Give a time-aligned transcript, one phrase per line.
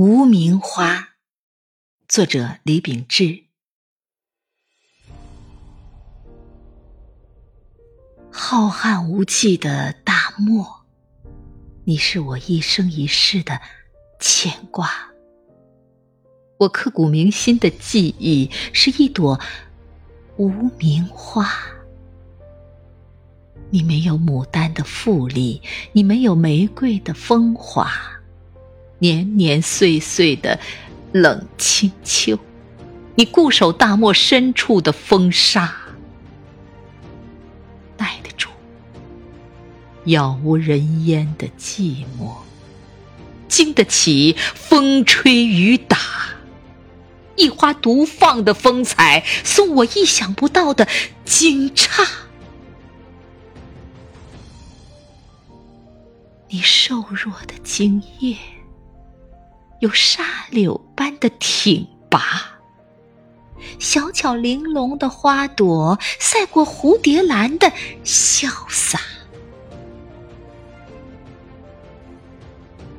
[0.00, 1.16] 无名花，
[2.06, 3.46] 作者李秉志。
[8.30, 10.86] 浩瀚无际的大漠，
[11.82, 13.60] 你是我一生一世的
[14.20, 14.88] 牵挂。
[16.58, 19.40] 我刻骨铭心的记忆，是一朵
[20.36, 21.50] 无名花。
[23.70, 25.60] 你没有牡丹的富丽，
[25.90, 27.90] 你没有玫瑰的风华。
[28.98, 30.58] 年年岁岁的
[31.12, 32.38] 冷清秋，
[33.14, 35.72] 你固守大漠深处的风沙，
[37.96, 38.48] 耐得住
[40.04, 42.32] 杳无人烟的寂寞，
[43.46, 45.98] 经得起风吹雨打，
[47.36, 50.88] 一花独放的风采，送我意想不到的
[51.24, 52.06] 惊诧。
[56.48, 58.36] 你瘦弱的茎叶。
[59.80, 62.58] 有沙柳般的挺拔，
[63.78, 67.70] 小巧玲珑的花朵赛过蝴蝶兰的
[68.04, 69.00] 潇洒。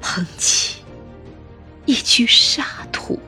[0.00, 0.82] 捧起
[1.86, 3.18] 一曲沙土，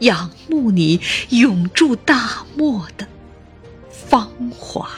[0.00, 3.06] 仰慕你永驻大漠的
[3.88, 4.88] 芳华，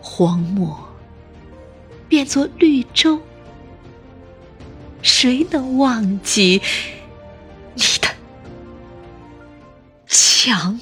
[0.00, 0.78] 荒漠
[2.08, 3.20] 变作绿洲。
[5.02, 6.60] 谁能忘记
[7.74, 8.08] 你的
[10.06, 10.78] 强？